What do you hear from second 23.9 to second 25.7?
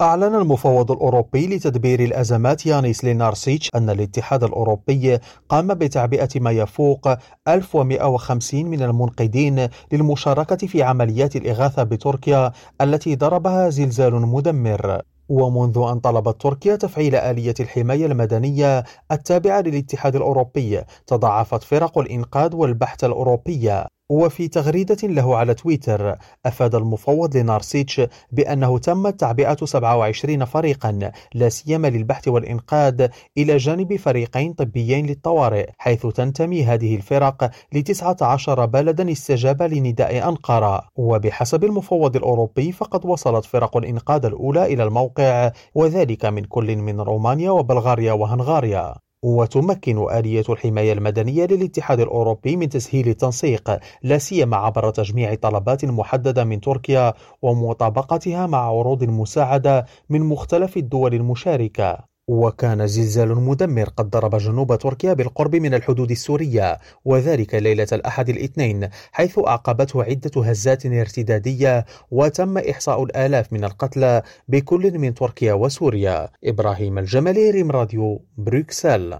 وفي تغريدة له على